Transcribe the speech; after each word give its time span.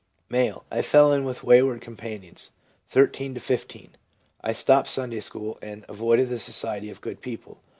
M. 0.31 0.57
* 0.65 0.71
I 0.71 0.81
fell 0.81 1.13
in 1.13 1.25
with 1.25 1.43
wayward 1.43 1.81
companions 1.81 2.49
(13 2.89 3.35
to 3.35 3.39
15). 3.39 3.97
I 4.43 4.51
stopped 4.51 4.89
Sunday 4.89 5.19
school, 5.19 5.59
and 5.61 5.85
avoided 5.87 6.27
the 6.29 6.39
society 6.39 6.89
of 6.89 7.01
good 7.01 7.21
people. 7.21 7.61